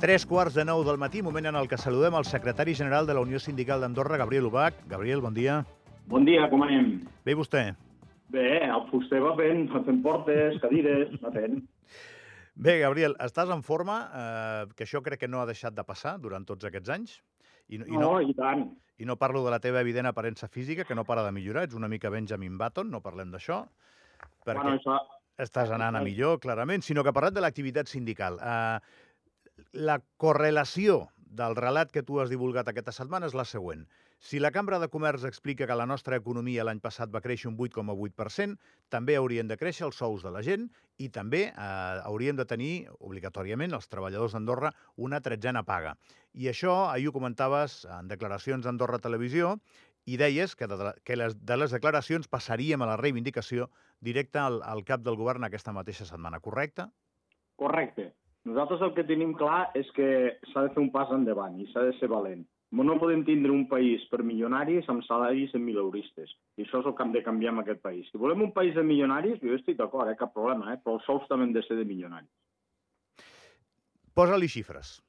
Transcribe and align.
Tres 0.00 0.24
quarts 0.24 0.54
de 0.56 0.64
nou 0.64 0.80
del 0.80 0.96
matí, 0.96 1.20
moment 1.20 1.50
en 1.50 1.56
el 1.60 1.66
que 1.68 1.76
saludem 1.76 2.14
el 2.16 2.24
secretari 2.24 2.72
general 2.74 3.04
de 3.04 3.12
la 3.12 3.20
Unió 3.20 3.36
Sindical 3.36 3.82
d'Andorra, 3.84 4.16
Gabriel 4.16 4.46
Ubach. 4.48 4.78
Gabriel, 4.88 5.20
bon 5.20 5.34
dia. 5.36 5.58
Bon 6.08 6.24
dia, 6.24 6.46
com 6.48 6.62
anem? 6.64 7.02
Bé, 7.26 7.34
vostè? 7.36 7.66
Bé, 8.32 8.46
el 8.64 8.86
fuster 8.88 9.20
va 9.20 9.34
fent, 9.36 9.66
va 9.68 9.82
fent 9.84 9.98
portes, 10.00 10.56
cadires, 10.62 11.12
va 11.20 11.34
fent. 11.34 11.58
Bé, 12.56 12.78
Gabriel, 12.80 13.18
estàs 13.20 13.52
en 13.52 13.60
forma, 13.60 13.98
eh, 14.08 14.62
que 14.72 14.86
això 14.86 15.02
crec 15.04 15.20
que 15.20 15.28
no 15.28 15.42
ha 15.42 15.50
deixat 15.50 15.76
de 15.76 15.84
passar 15.84 16.14
durant 16.22 16.48
tots 16.48 16.64
aquests 16.64 16.94
anys. 16.96 17.18
I, 17.68 17.82
no, 17.84 17.84
i 17.84 18.00
no, 18.00 18.10
i 18.24 18.32
tant. 18.40 18.70
I 18.96 19.04
no 19.04 19.18
parlo 19.20 19.44
de 19.44 19.52
la 19.52 19.60
teva 19.60 19.84
evident 19.84 20.08
aparença 20.08 20.48
física, 20.48 20.88
que 20.88 20.96
no 20.96 21.04
para 21.04 21.26
de 21.28 21.36
millorar, 21.36 21.66
ets 21.68 21.76
una 21.76 21.92
mica 21.92 22.08
Benjamin 22.08 22.56
Button, 22.56 22.88
no 22.88 23.02
parlem 23.04 23.36
d'això, 23.36 23.66
perquè 24.48 24.64
bueno, 24.64 24.80
això... 24.80 24.96
estàs 25.44 25.76
anant 25.76 26.00
a 26.00 26.04
millor, 26.08 26.40
clarament, 26.40 26.88
sinó 26.88 27.04
que 27.04 27.12
parlat 27.12 27.36
de 27.36 27.44
l'activitat 27.44 27.92
sindical. 27.92 28.40
Eh, 28.40 29.08
la 29.72 30.00
correlació 30.16 31.08
del 31.30 31.54
relat 31.54 31.92
que 31.94 32.02
tu 32.02 32.18
has 32.20 32.30
divulgat 32.30 32.68
aquesta 32.68 32.92
setmana 32.92 33.28
és 33.30 33.34
la 33.38 33.46
següent. 33.46 33.84
Si 34.20 34.40
la 34.40 34.50
Cambra 34.52 34.78
de 34.82 34.90
Comerç 34.92 35.22
explica 35.24 35.66
que 35.66 35.76
la 35.78 35.86
nostra 35.86 36.18
economia 36.18 36.64
l'any 36.66 36.80
passat 36.82 37.08
va 37.14 37.22
créixer 37.24 37.48
un 37.48 37.56
8,8%, 37.56 38.58
també 38.90 39.16
haurien 39.16 39.48
de 39.48 39.56
créixer 39.56 39.86
els 39.86 39.96
sous 39.96 40.26
de 40.26 40.32
la 40.34 40.42
gent 40.42 40.66
i 40.98 41.08
també 41.08 41.46
eh, 41.48 41.54
hauríem 42.04 42.36
de 42.36 42.44
tenir, 42.44 42.90
obligatòriament, 42.98 43.72
els 43.72 43.88
treballadors 43.88 44.34
d'Andorra 44.36 44.74
una 44.96 45.22
tretzena 45.24 45.62
paga. 45.64 45.94
I 46.34 46.50
això, 46.50 46.90
ahir 46.90 47.08
ho 47.08 47.14
comentaves 47.16 47.86
en 47.88 48.10
declaracions 48.10 48.66
d'Andorra 48.66 48.98
Televisió, 48.98 49.56
i 50.04 50.16
deies 50.16 50.56
que 50.56 50.66
de, 50.66 50.92
que 51.04 51.16
les, 51.16 51.36
de 51.46 51.56
les 51.56 51.72
declaracions 51.72 52.28
passaríem 52.28 52.82
a 52.82 52.88
la 52.90 52.96
reivindicació 53.00 53.70
directa 54.00 54.46
al, 54.48 54.60
al 54.66 54.84
cap 54.84 55.04
del 55.06 55.16
govern 55.16 55.44
aquesta 55.46 55.72
mateixa 55.76 56.08
setmana, 56.08 56.40
correcte? 56.40 56.88
Correcte. 57.60 58.10
Nosaltres 58.48 58.80
el 58.86 58.94
que 58.96 59.04
tenim 59.04 59.34
clar 59.36 59.68
és 59.76 59.88
que 59.96 60.06
s'ha 60.52 60.64
de 60.64 60.72
fer 60.72 60.80
un 60.80 60.88
pas 60.94 61.10
endavant 61.12 61.58
i 61.60 61.66
s'ha 61.72 61.84
de 61.88 61.92
ser 61.98 62.08
valent. 62.08 62.46
No 62.70 62.96
podem 63.00 63.24
tindre 63.26 63.50
un 63.50 63.64
país 63.68 64.04
per 64.12 64.22
milionaris 64.22 64.86
amb 64.88 65.02
salaris 65.02 65.52
en 65.58 65.64
mileuristes. 65.64 66.30
I 66.56 66.64
això 66.64 66.80
és 66.80 66.86
el 66.86 66.94
que 66.94 67.02
hem 67.02 67.12
de 67.16 67.24
canviar 67.26 67.52
en 67.52 67.64
aquest 67.64 67.82
país. 67.82 68.06
Si 68.08 68.18
volem 68.18 68.46
un 68.46 68.52
país 68.54 68.76
de 68.76 68.84
milionaris, 68.86 69.40
jo 69.42 69.56
estic 69.58 69.76
d'acord, 69.76 70.08
eh, 70.08 70.16
cap 70.16 70.32
problema, 70.32 70.72
eh, 70.72 70.78
però 70.78 70.94
els 70.96 71.04
sous 71.04 71.26
també 71.28 71.48
han 71.48 71.52
de 71.56 71.64
ser 71.66 71.76
de 71.76 71.84
milionaris. 71.84 72.30
Posa-li 74.14 74.48
xifres. 74.48 75.00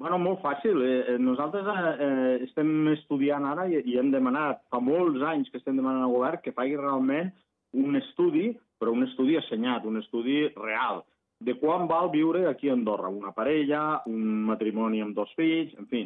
Bueno, 0.00 0.16
molt 0.18 0.40
fàcil. 0.40 0.80
Eh, 0.80 1.18
nosaltres 1.20 1.66
eh, 1.68 1.94
eh, 2.06 2.36
estem 2.46 2.88
estudiant 2.94 3.44
ara 3.44 3.68
i, 3.68 3.82
i 3.84 3.98
hem 4.00 4.10
demanat, 4.10 4.64
fa 4.72 4.80
molts 4.80 5.20
anys 5.20 5.52
que 5.52 5.60
estem 5.60 5.76
demanant 5.76 6.06
al 6.06 6.14
govern 6.16 6.40
que 6.40 6.56
faci 6.56 6.78
realment 6.80 7.28
un 7.76 8.00
estudi, 8.00 8.48
però 8.80 8.94
un 8.96 9.04
estudi 9.04 9.36
assenyat, 9.36 9.84
un 9.84 10.00
estudi 10.00 10.46
real, 10.56 11.04
de 11.40 11.56
quan 11.58 11.88
val 11.88 12.10
viure 12.12 12.46
aquí 12.48 12.68
a 12.68 12.76
Andorra. 12.76 13.08
Una 13.08 13.32
parella, 13.32 14.02
un 14.06 14.44
matrimoni 14.48 15.00
amb 15.00 15.16
dos 15.16 15.32
fills, 15.36 15.72
en 15.80 15.88
fi, 15.88 16.04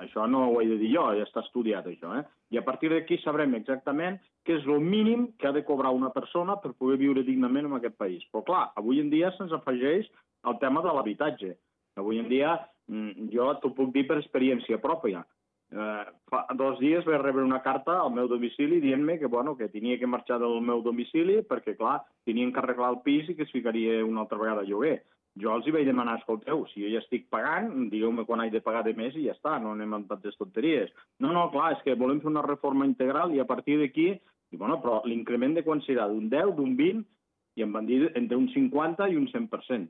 això 0.00 0.26
no 0.28 0.46
ho 0.50 0.60
he 0.60 0.66
de 0.68 0.76
dir 0.80 0.94
jo, 0.94 1.04
ja 1.16 1.24
està 1.24 1.42
estudiat 1.44 1.86
això. 1.86 2.14
Eh? 2.18 2.24
I 2.54 2.58
a 2.58 2.64
partir 2.64 2.90
d'aquí 2.90 3.18
sabrem 3.20 3.54
exactament 3.58 4.18
què 4.44 4.56
és 4.56 4.66
el 4.66 4.80
mínim 4.80 5.28
que 5.38 5.48
ha 5.48 5.52
de 5.52 5.64
cobrar 5.64 5.92
una 5.92 6.10
persona 6.10 6.56
per 6.56 6.72
poder 6.72 6.98
viure 6.98 7.24
dignament 7.24 7.66
en 7.66 7.76
aquest 7.76 7.96
país. 7.96 8.24
Però 8.32 8.44
clar, 8.44 8.64
avui 8.76 9.00
en 9.00 9.10
dia 9.10 9.32
se'ns 9.36 9.52
afegeix 9.52 10.08
el 10.48 10.58
tema 10.60 10.80
de 10.82 10.94
l'habitatge. 10.94 11.56
Avui 11.96 12.18
en 12.18 12.28
dia, 12.28 12.56
mm, 12.88 13.28
jo 13.32 13.52
t'ho 13.60 13.74
puc 13.74 13.92
dir 13.92 14.06
per 14.06 14.18
experiència 14.18 14.80
pròpia. 14.80 15.24
Eh, 15.70 16.04
fa 16.26 16.40
dos 16.58 16.80
dies 16.82 17.04
vaig 17.06 17.20
rebre 17.22 17.44
una 17.46 17.60
carta 17.62 18.00
al 18.00 18.10
meu 18.10 18.26
domicili 18.28 18.80
dient-me 18.82 19.20
que, 19.20 19.28
bueno, 19.30 19.54
que 19.56 19.68
tenia 19.70 19.98
que 20.00 20.08
marxar 20.10 20.40
del 20.42 20.58
meu 20.66 20.82
domicili 20.82 21.36
perquè, 21.46 21.76
clar, 21.78 22.00
tenien 22.26 22.50
que 22.52 22.58
arreglar 22.58 22.90
el 22.94 23.00
pis 23.04 23.30
i 23.30 23.36
que 23.38 23.46
es 23.46 23.54
ficaria 23.54 24.00
una 24.04 24.24
altra 24.24 24.38
vegada 24.40 24.64
a 24.64 24.68
lloguer. 24.68 24.98
Jo 25.38 25.52
els 25.54 25.66
hi 25.66 25.74
vaig 25.76 25.86
demanar, 25.86 26.16
escolteu, 26.18 26.64
si 26.72 26.82
jo 26.82 26.90
ja 26.90 26.98
estic 27.04 27.28
pagant, 27.30 27.70
digueu-me 27.92 28.24
quan 28.26 28.42
haig 28.42 28.50
de 28.50 28.64
pagar 28.64 28.82
de 28.82 28.96
més 28.98 29.14
i 29.14 29.28
ja 29.28 29.36
està, 29.36 29.60
no 29.62 29.76
anem 29.76 29.94
amb 29.94 30.10
tantes 30.10 30.34
tonteries. 30.40 30.90
No, 31.22 31.30
no, 31.30 31.46
clar, 31.54 31.76
és 31.76 31.86
que 31.86 31.94
volem 31.94 32.18
fer 32.24 32.32
una 32.32 32.42
reforma 32.42 32.88
integral 32.88 33.30
i 33.36 33.38
a 33.38 33.46
partir 33.46 33.78
d'aquí, 33.78 34.10
i 34.50 34.58
bueno, 34.58 34.80
però 34.82 34.98
l'increment 35.06 35.54
de 35.54 35.62
quan 35.62 35.84
serà? 35.86 36.08
D'un 36.10 36.26
10, 36.34 36.56
d'un 36.58 36.74
20, 36.74 37.06
i 37.58 37.62
em 37.62 37.72
van 37.72 37.86
dir 37.86 38.08
entre 38.18 38.38
un 38.40 38.50
50 38.50 39.06
i 39.06 39.18
un 39.20 39.30
100%. 39.30 39.86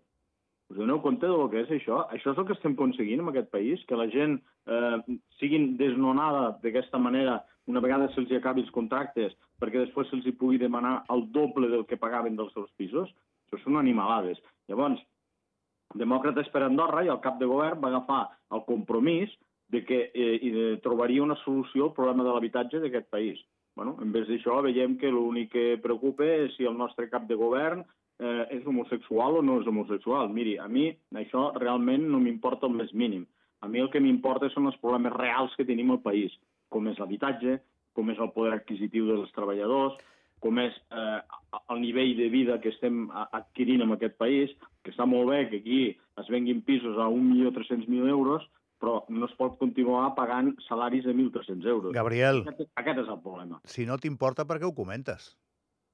Us 0.70 0.78
doneu 0.78 1.00
compte 1.02 1.26
del 1.26 1.48
que 1.50 1.64
és 1.64 1.70
això? 1.74 2.04
Això 2.14 2.30
és 2.30 2.38
el 2.38 2.46
que 2.46 2.54
estem 2.54 2.76
aconseguint 2.76 3.22
en 3.22 3.30
aquest 3.32 3.48
país, 3.50 3.80
que 3.88 3.98
la 3.98 4.06
gent 4.12 4.36
eh, 4.70 4.98
siguin 5.40 5.72
desnonada 5.80 6.44
d'aquesta 6.62 7.00
manera 7.02 7.40
una 7.66 7.82
vegada 7.82 8.06
se'ls 8.14 8.30
acabi 8.38 8.62
els 8.62 8.70
contractes 8.74 9.34
perquè 9.60 9.82
després 9.82 10.08
se'ls 10.10 10.28
pugui 10.38 10.60
demanar 10.62 11.00
el 11.14 11.26
doble 11.34 11.68
del 11.72 11.86
que 11.90 11.98
pagaven 11.98 12.38
dels 12.38 12.54
seus 12.54 12.70
pisos. 12.78 13.10
Això 13.46 13.58
són 13.64 13.80
animalades. 13.80 14.38
Llavors, 14.70 15.02
Demòcrates 15.98 16.48
per 16.54 16.62
Andorra 16.62 17.02
i 17.02 17.10
el 17.10 17.18
cap 17.22 17.38
de 17.40 17.48
govern 17.50 17.80
va 17.82 17.88
agafar 17.90 18.20
el 18.54 18.62
compromís 18.66 19.32
de 19.74 19.82
que 19.86 19.98
eh, 20.14 20.78
trobaria 20.84 21.22
una 21.22 21.38
solució 21.42 21.88
al 21.88 21.96
problema 21.96 22.26
de 22.26 22.30
l'habitatge 22.30 22.78
d'aquest 22.82 23.10
país. 23.10 23.40
Bueno, 23.80 23.94
en 24.04 24.10
vez 24.12 24.26
d'això, 24.28 24.58
veiem 24.60 24.98
que 25.00 25.08
l'únic 25.08 25.54
que 25.54 25.78
preocupa 25.80 26.26
és 26.28 26.52
si 26.52 26.66
el 26.68 26.74
nostre 26.76 27.06
cap 27.08 27.22
de 27.24 27.36
govern 27.40 27.78
eh, 27.80 28.42
és 28.58 28.66
homosexual 28.68 29.38
o 29.38 29.40
no 29.40 29.54
és 29.62 29.70
homosexual. 29.70 30.28
Miri, 30.28 30.58
a 30.60 30.66
mi 30.68 30.90
això 31.16 31.46
realment 31.54 32.04
no 32.12 32.20
m'importa 32.20 32.68
el 32.68 32.76
més 32.76 32.92
mínim. 32.92 33.22
A 33.64 33.70
mi 33.72 33.80
el 33.80 33.88
que 33.88 34.02
m'importa 34.04 34.50
són 34.52 34.68
els 34.68 34.76
problemes 34.84 35.16
reals 35.16 35.56
que 35.56 35.64
tenim 35.64 35.94
al 35.94 36.02
país, 36.04 36.34
com 36.68 36.92
és 36.92 37.00
l'habitatge, 37.00 37.56
com 37.96 38.12
és 38.12 38.20
el 38.20 38.28
poder 38.36 38.52
adquisitiu 38.58 39.08
dels 39.08 39.32
treballadors, 39.32 39.96
com 40.44 40.60
és 40.60 40.76
eh, 40.92 41.18
el 41.72 41.80
nivell 41.80 42.12
de 42.20 42.28
vida 42.36 42.60
que 42.60 42.74
estem 42.76 43.06
adquirint 43.30 43.86
en 43.86 43.96
aquest 43.96 44.20
país, 44.20 44.52
que 44.84 44.92
està 44.92 45.08
molt 45.08 45.32
bé 45.32 45.46
que 45.48 45.64
aquí 45.64 45.82
es 46.20 46.28
venguin 46.28 46.60
pisos 46.68 47.00
a 47.00 47.08
1.300.000 47.08 48.12
euros, 48.12 48.44
però 48.80 49.04
no 49.12 49.28
es 49.28 49.36
pot 49.38 49.58
continuar 49.60 50.14
pagant 50.16 50.54
salaris 50.66 51.04
de 51.04 51.14
1.300 51.14 51.68
euros. 51.68 51.94
Gabriel... 51.94 52.42
Aquest, 52.48 52.72
aquest 52.80 53.04
és 53.04 53.12
el 53.12 53.20
problema. 53.22 53.60
Si 53.68 53.86
no 53.86 54.00
t'importa, 54.00 54.48
per 54.48 54.58
què 54.58 54.68
ho 54.68 54.74
comentes? 54.76 55.34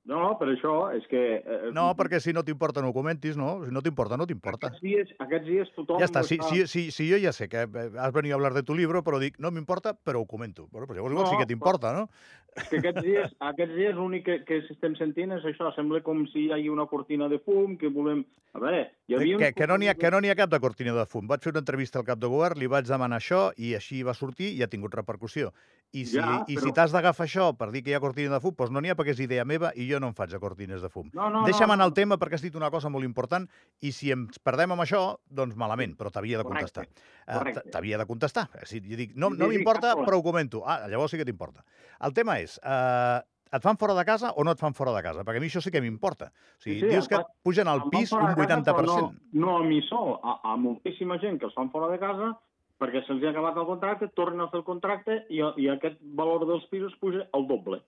No, 0.07 0.37
per 0.39 0.47
això 0.53 0.73
és 0.95 1.07
que... 1.11 1.21
Eh, 1.43 1.71
no, 1.75 1.89
perquè 1.99 2.21
si 2.23 2.31
no 2.35 2.45
t'importa 2.47 2.83
no 2.83 2.93
ho 2.93 2.95
comentis, 2.95 3.35
no? 3.39 3.57
Si 3.67 3.73
no 3.75 3.83
t'importa, 3.83 4.15
no 4.21 4.27
t'importa. 4.31 4.71
Aquests 4.71 4.85
dies, 4.85 5.11
aquests 5.25 5.49
dies 5.49 5.73
tothom... 5.75 5.99
Ja 5.99 6.07
està, 6.07 6.23
si, 6.27 6.39
si, 6.47 6.63
si, 6.71 6.85
si 6.95 7.09
jo 7.11 7.19
ja 7.19 7.33
sé 7.35 7.49
que 7.51 7.65
eh, 7.67 7.87
has 7.99 8.15
venit 8.15 8.31
a 8.31 8.39
hablar 8.39 8.53
de 8.55 8.63
tu 8.63 8.77
libro, 8.79 9.03
però 9.07 9.19
dic, 9.19 9.41
no 9.43 9.51
m'importa, 9.51 9.97
però 9.99 10.23
ho 10.23 10.29
comento. 10.31 10.69
Bueno, 10.71 10.87
pues 10.87 11.01
llavors 11.01 11.17
no, 11.17 11.27
sí 11.27 11.41
que 11.41 11.49
t'importa, 11.51 11.91
no? 11.97 12.07
És 12.55 12.69
que 12.71 12.79
aquests 12.79 13.03
dies, 13.03 13.35
aquests 13.51 13.75
dies 13.77 13.97
l'únic 13.99 14.25
que, 14.29 14.37
que 14.47 14.61
estem 14.71 14.95
sentint 14.97 15.35
és 15.35 15.45
això, 15.51 15.73
sembla 15.75 15.99
com 16.07 16.23
si 16.31 16.47
hi 16.47 16.53
hagi 16.55 16.71
una 16.73 16.87
cortina 16.87 17.27
de 17.33 17.41
fum, 17.43 17.75
que 17.81 17.91
volem... 17.93 18.23
A 18.55 18.63
veure, 18.63 18.85
hi 19.11 19.19
havia... 19.19 19.41
Que, 19.43 19.51
que, 19.59 19.67
no 19.69 19.77
n'hi 19.77 19.91
ha, 19.91 19.97
que 19.99 20.13
no 20.15 20.23
ha 20.23 20.39
cap 20.39 20.55
de 20.55 20.63
cortina 20.63 20.95
de 20.95 21.05
fum. 21.11 21.27
Vaig 21.29 21.43
fer 21.43 21.53
una 21.53 21.65
entrevista 21.67 21.99
al 21.99 22.07
cap 22.07 22.23
de 22.23 22.31
govern, 22.31 22.63
li 22.63 22.71
vaig 22.71 22.87
demanar 22.87 23.19
això 23.19 23.49
i 23.59 23.75
així 23.75 24.05
va 24.07 24.15
sortir 24.15 24.55
i 24.55 24.63
ha 24.63 24.71
tingut 24.71 24.95
repercussió. 24.95 25.51
I 25.95 26.03
si, 26.05 26.17
ja, 26.19 26.43
i 26.51 26.57
però... 26.57 26.67
si 26.67 26.73
t'has 26.75 26.93
d'agafar 26.93 27.25
això 27.29 27.47
per 27.57 27.69
dir 27.73 27.83
que 27.85 27.93
hi 27.93 27.97
ha 27.97 28.01
cortina 28.03 28.35
de 28.35 28.41
fum, 28.43 28.55
doncs 28.59 28.73
no 28.75 28.83
n'hi 28.83 28.91
ha 28.93 28.97
perquè 28.99 29.15
és 29.15 29.23
idea 29.23 29.45
meva 29.49 29.71
i 29.79 29.87
jo 29.89 30.01
no 30.03 30.11
em 30.11 30.17
faig 30.19 30.33
de 30.35 30.41
cortines 30.43 30.83
de 30.83 30.91
fum. 30.93 31.07
No, 31.15 31.29
no, 31.33 31.45
Deixa'm 31.47 31.71
no, 31.71 31.77
anar 31.77 31.87
al 31.87 31.95
no. 31.95 31.99
tema 31.99 32.19
perquè 32.21 32.41
has 32.41 32.45
dit 32.45 32.59
una 32.59 32.71
cosa 32.75 32.91
molt 32.93 33.07
important 33.07 33.47
i 33.87 33.93
si 33.95 34.11
ens 34.13 34.41
perdem 34.43 34.75
amb 34.75 34.85
això, 34.85 35.05
doncs 35.31 35.57
malament, 35.57 35.95
però 35.97 36.13
t'havia 36.13 36.43
de 36.43 36.49
contestar. 36.49 36.89
Uh, 37.25 37.55
t'havia 37.73 38.03
de 38.03 38.09
contestar. 38.09 38.49
Si 38.69 38.83
jo 38.85 38.99
dic, 38.99 39.15
no, 39.15 39.31
no 39.31 39.49
m'importa, 39.53 39.95
però 40.03 40.19
ho 40.19 40.27
comento. 40.27 40.67
Ah, 40.67 40.83
llavors 40.91 41.15
sí 41.15 41.23
que 41.23 41.29
t'importa. 41.29 41.65
El 42.05 42.17
tema 42.17 42.41
és, 42.43 42.59
uh, 42.67 43.23
et 43.57 43.63
fan 43.63 43.79
fora 43.79 43.95
de 43.95 44.05
casa 44.05 44.33
o 44.37 44.45
no 44.45 44.53
et 44.53 44.61
fan 44.61 44.75
fora 44.77 44.93
de 44.97 45.03
casa? 45.07 45.25
Perquè 45.25 45.41
a 45.41 45.45
mi 45.45 45.49
això 45.49 45.63
sí 45.65 45.73
que 45.73 45.81
m'importa. 45.81 46.29
O 46.29 46.65
sigui, 46.65 46.81
sí, 46.81 46.87
sí, 46.87 46.93
dius 46.93 47.09
que 47.09 47.23
pugen 47.47 47.71
al 47.71 47.87
pis 47.93 48.13
un 48.13 48.27
80%. 48.27 48.67
Casa, 48.67 48.99
no, 48.99 49.47
no 49.47 49.57
a 49.61 49.63
mi 49.65 49.81
sol, 49.87 50.17
a, 50.23 50.41
a 50.53 50.57
moltíssima 50.61 51.21
gent 51.23 51.39
que 51.41 51.49
els 51.49 51.57
fan 51.57 51.71
fora 51.73 51.93
de 51.93 52.01
casa 52.03 52.35
perquè 52.81 53.03
se'ls 53.07 53.25
ha 53.25 53.33
acabat 53.33 53.59
el 53.61 53.69
contracte, 53.69 54.09
tornen 54.19 54.45
a 54.45 54.51
fer 54.53 54.61
el 54.61 54.67
contracte 54.69 55.19
i, 55.33 55.41
i 55.41 55.69
aquest 55.73 56.01
valor 56.19 56.45
dels 56.49 56.67
pisos 56.73 56.97
puja 57.01 57.25
al 57.37 57.47
doble. 57.49 57.81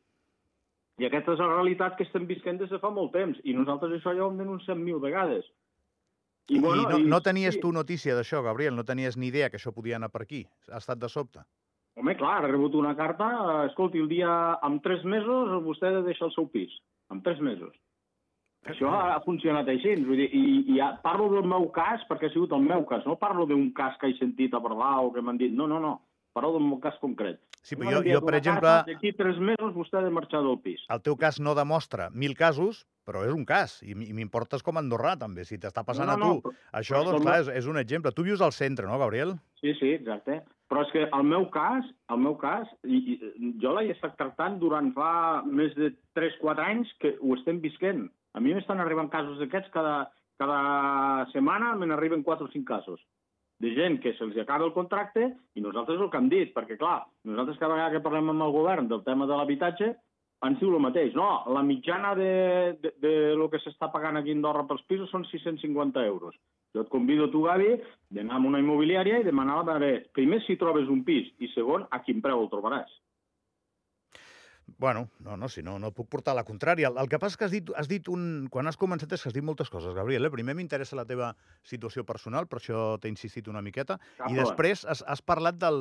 I 0.98 1.06
aquesta 1.06 1.36
és 1.36 1.42
la 1.42 1.52
realitat 1.52 1.94
que 1.96 2.06
estem 2.08 2.26
visquent 2.26 2.58
des 2.58 2.70
de 2.72 2.80
fa 2.82 2.90
molt 2.90 3.12
temps, 3.14 3.38
i 3.44 3.54
nosaltres 3.54 3.98
això 3.98 4.14
ja 4.16 4.24
ho 4.24 4.32
hem 4.32 4.40
denunciat 4.40 4.80
mil 4.80 4.98
vegades. 5.02 5.46
I, 6.48 6.58
bueno, 6.58 6.82
I 6.82 6.92
no, 6.92 6.98
i, 6.98 7.06
no 7.12 7.20
tenies 7.20 7.58
tu 7.60 7.70
notícia 7.76 8.16
d'això, 8.16 8.40
Gabriel? 8.42 8.74
No 8.74 8.86
tenies 8.88 9.18
ni 9.20 9.28
idea 9.28 9.50
que 9.52 9.60
això 9.60 9.70
podia 9.76 9.98
anar 10.00 10.08
per 10.10 10.24
aquí? 10.24 10.46
Ha 10.72 10.80
estat 10.80 10.98
de 10.98 11.10
sobte? 11.12 11.44
Home, 11.98 12.14
clar, 12.16 12.38
ha 12.38 12.48
rebut 12.48 12.76
una 12.78 12.94
carta, 12.96 13.28
escolti, 13.66 14.00
el 14.00 14.08
dia, 14.08 14.30
en 14.64 14.78
tres 14.80 15.04
mesos 15.04 15.52
vostè 15.64 15.90
ha 15.90 15.98
de 15.98 16.06
deixar 16.06 16.28
el 16.30 16.34
seu 16.34 16.48
pis. 16.50 16.72
En 17.12 17.20
tres 17.26 17.40
mesos. 17.44 17.74
Això 18.66 18.90
ha 18.90 19.20
funcionat 19.24 19.68
així. 19.70 19.94
Vull 20.04 20.18
dir, 20.18 20.28
i, 20.34 20.44
i 20.74 20.78
ja 20.80 20.92
parlo 21.04 21.30
del 21.32 21.46
meu 21.48 21.68
cas 21.74 22.02
perquè 22.10 22.28
ha 22.28 22.34
sigut 22.34 22.52
el 22.56 22.64
meu 22.66 22.84
cas. 22.88 23.06
No 23.06 23.18
parlo 23.20 23.46
d'un 23.46 23.70
cas 23.76 23.96
que 24.00 24.10
he 24.10 24.18
sentit 24.18 24.54
a 24.54 24.62
parlar 24.64 24.98
o 25.04 25.12
que 25.14 25.22
m'han 25.22 25.38
dit. 25.40 25.54
No, 25.54 25.68
no, 25.70 25.78
no. 25.82 25.98
Parlo 26.36 26.58
meu 26.60 26.78
cas 26.82 26.98
concret. 27.02 27.40
Sí, 27.62 27.76
però 27.76 27.98
jo, 27.98 28.02
jo 28.06 28.20
per 28.24 28.36
exemple... 28.38 28.70
D'aquí 28.86 29.12
tres 29.18 29.38
mesos 29.42 29.74
vostè 29.76 29.98
ha 29.98 30.04
de 30.04 30.12
marxar 30.14 30.40
del 30.44 30.60
pis. 30.62 30.84
El 30.94 31.02
teu 31.04 31.16
cas 31.20 31.40
no 31.42 31.56
demostra 31.58 32.08
mil 32.14 32.36
casos, 32.38 32.84
però 33.08 33.24
és 33.26 33.34
un 33.34 33.44
cas. 33.48 33.78
I, 33.82 33.96
i 34.06 34.14
m'importes 34.16 34.62
com 34.64 34.78
a 34.78 34.82
andorrà, 34.84 35.16
també. 35.20 35.44
Si 35.48 35.58
t'està 35.60 35.84
passant 35.86 36.08
no, 36.08 36.16
no, 36.16 36.28
a 36.28 36.28
tu. 36.28 36.36
No, 36.36 36.44
però, 36.46 36.78
Això, 36.80 37.02
doncs, 37.04 37.24
clar, 37.24 37.40
és, 37.42 37.50
és 37.62 37.68
un 37.70 37.80
exemple. 37.80 38.14
Tu 38.14 38.26
vius 38.28 38.44
al 38.44 38.54
centre, 38.56 38.86
no, 38.88 39.00
Gabriel? 39.00 39.34
Sí, 39.62 39.74
sí, 39.80 39.94
exacte. 39.98 40.42
Però 40.68 40.84
és 40.84 40.92
que 40.92 41.06
el 41.06 41.24
meu 41.24 41.48
cas, 41.52 41.86
el 42.12 42.20
meu 42.20 42.36
cas, 42.40 42.68
i, 42.84 43.16
i 43.16 43.52
jo 43.62 43.72
l'he 43.74 43.88
estat 43.94 44.18
tractant 44.20 44.58
durant 44.60 44.92
fa 44.96 45.12
més 45.48 45.72
de 45.78 45.94
3-4 46.18 46.64
anys 46.64 46.92
que 47.02 47.16
ho 47.18 47.34
estem 47.38 47.62
visquent. 47.64 48.06
A 48.38 48.40
mi 48.40 48.54
m'estan 48.54 48.78
arribant 48.78 49.10
casos 49.10 49.40
d'aquests 49.42 49.72
cada, 49.74 49.94
cada 50.38 50.58
setmana, 51.32 51.74
me 51.74 51.88
n'arriben 51.90 52.22
4 52.22 52.46
o 52.46 52.52
5 52.54 52.68
casos. 52.68 53.00
de 53.58 53.72
gent 53.74 53.96
que 53.98 54.12
se'ls 54.14 54.36
acaba 54.38 54.66
el 54.68 54.74
contracte 54.74 55.24
i 55.58 55.62
nosaltres 55.62 55.98
el 55.98 56.10
que 56.10 56.18
hem 56.20 56.28
dit, 56.30 56.52
perquè 56.54 56.76
clar, 56.78 57.00
nosaltres 57.26 57.58
cada 57.58 57.74
vegada 57.74 57.96
que 57.96 58.04
parlem 58.04 58.30
amb 58.30 58.44
el 58.46 58.52
govern 58.54 58.86
del 58.86 59.02
tema 59.02 59.26
de 59.26 59.34
l'habitatge 59.34 59.88
ens 60.46 60.60
diu 60.60 60.76
el 60.76 60.84
mateix. 60.84 61.16
No, 61.18 61.42
la 61.50 61.64
mitjana 61.66 62.12
de, 62.14 62.30
de, 62.78 62.92
de 63.02 63.12
lo 63.34 63.48
que 63.50 63.58
s'està 63.64 63.88
pagant 63.90 64.20
aquí 64.20 64.30
a 64.30 64.38
Andorra 64.38 64.62
pels 64.68 64.84
pisos 64.86 65.10
són 65.10 65.26
650 65.26 66.06
euros. 66.06 66.38
Jo 66.76 66.84
et 66.84 66.92
convido 66.92 67.26
tu, 67.32 67.42
Gavi, 67.48 67.72
d'anar 68.14 68.38
a 68.38 68.46
una 68.46 68.62
immobiliària 68.62 69.18
i 69.18 69.26
demanar, 69.26 69.58
a 69.64 69.66
veure, 69.72 69.90
primer 70.14 70.38
si 70.46 70.54
trobes 70.60 70.86
un 70.86 71.02
pis 71.02 71.32
i 71.42 71.50
segon, 71.56 71.88
a 71.90 71.98
quin 72.06 72.22
preu 72.22 72.44
el 72.44 72.50
trobaràs. 72.52 72.94
Bueno, 74.76 75.08
no, 75.20 75.36
no, 75.36 75.48
si 75.48 75.62
no, 75.62 75.78
no 75.78 75.90
puc 75.96 76.10
portar 76.12 76.34
la 76.36 76.44
contrària. 76.44 76.90
El, 76.90 76.98
el 77.00 77.08
que 77.08 77.18
passa 77.18 77.34
és 77.34 77.40
que 77.40 77.46
has 77.46 77.54
dit, 77.54 77.70
has 77.78 77.88
dit 77.88 78.08
un... 78.12 78.48
Quan 78.52 78.68
has 78.68 78.76
començat 78.78 79.12
és 79.16 79.24
que 79.24 79.30
has 79.30 79.36
dit 79.36 79.44
moltes 79.44 79.70
coses, 79.72 79.94
Gabriel. 79.96 80.28
Eh? 80.28 80.32
Primer 80.34 80.54
m'interessa 80.58 80.98
la 80.98 81.06
teva 81.08 81.32
situació 81.66 82.04
personal, 82.06 82.46
per 82.50 82.60
això 82.60 82.82
t'he 83.00 83.10
insistit 83.10 83.48
una 83.48 83.64
miqueta. 83.64 83.96
Cap 84.18 84.30
I 84.30 84.38
després 84.38 84.84
has, 84.84 85.02
has 85.08 85.24
parlat 85.24 85.58
del, 85.62 85.80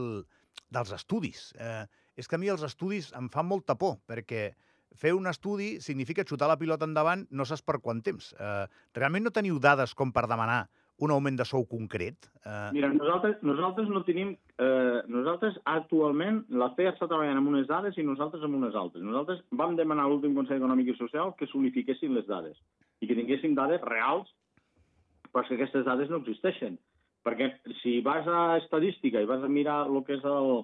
dels 0.74 0.94
estudis. 0.96 1.52
Eh, 1.60 1.84
és 2.18 2.30
que 2.30 2.40
a 2.40 2.42
mi 2.42 2.50
els 2.54 2.64
estudis 2.66 3.12
em 3.18 3.30
fan 3.34 3.46
molta 3.50 3.76
por, 3.78 4.00
perquè 4.10 4.50
fer 4.98 5.14
un 5.14 5.28
estudi 5.30 5.78
significa 5.84 6.26
xutar 6.26 6.48
la 6.50 6.58
pilota 6.58 6.88
endavant 6.88 7.28
no 7.30 7.46
saps 7.46 7.66
per 7.66 7.78
quant 7.84 8.02
temps. 8.06 8.32
Eh, 8.40 8.66
realment 8.98 9.28
no 9.28 9.36
teniu 9.36 9.60
dades 9.62 9.94
com 9.94 10.14
per 10.16 10.26
demanar 10.30 10.64
un 11.06 11.12
augment 11.14 11.38
de 11.38 11.46
sou 11.46 11.66
concret? 11.70 12.28
Eh... 12.46 12.70
Mira, 12.74 12.90
nosaltres, 12.94 13.38
nosaltres 13.46 13.90
no 13.94 14.04
tenim... 14.08 14.34
Eh, 14.58 15.02
nosaltres 15.14 15.60
actualment, 15.70 16.42
la 16.50 16.72
FEA 16.78 16.96
està 16.96 17.06
treballant 17.06 17.38
amb 17.38 17.52
unes 17.52 17.68
dades 17.70 17.98
i 17.98 18.06
nosaltres 18.06 18.44
amb 18.46 18.58
unes 18.58 18.76
altres. 18.76 19.04
Nosaltres 19.06 19.44
vam 19.60 19.76
demanar 19.78 20.08
a 20.08 20.12
l'últim 20.12 20.34
Consell 20.38 20.58
Econòmic 20.58 20.94
i 20.94 20.98
Social 20.98 21.36
que 21.38 21.50
s'unifiquessin 21.52 22.16
les 22.18 22.26
dades 22.30 22.58
i 23.02 23.10
que 23.10 23.18
tinguéssim 23.18 23.54
dades 23.58 23.84
reals, 23.86 24.32
però 25.30 25.46
que 25.46 25.60
aquestes 25.60 25.86
dades 25.86 26.10
no 26.10 26.24
existeixen. 26.24 26.80
Perquè 27.28 27.52
si 27.84 28.00
vas 28.02 28.26
a 28.26 28.58
estadística 28.62 29.22
i 29.22 29.30
vas 29.30 29.44
a 29.44 29.52
mirar 29.52 29.84
el 29.86 30.02
que 30.08 30.18
és 30.18 30.26
el, 30.26 30.64